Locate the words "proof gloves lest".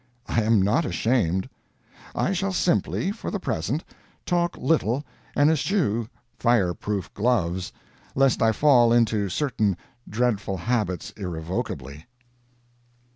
6.73-8.41